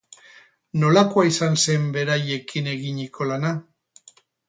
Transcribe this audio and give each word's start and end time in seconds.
Nolakoa 0.83 1.27
izan 1.33 1.59
zen 1.65 1.87
beraiekin 1.99 2.73
eginiko 2.75 3.33
lana? 3.33 3.57